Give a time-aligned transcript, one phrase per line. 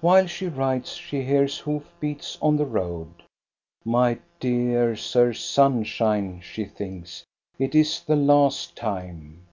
[0.00, 3.22] While she writes she hears hoof beats on the road.
[3.86, 7.24] My dear Sir Sunshine," she thinks,"
[7.58, 9.46] it is the last time."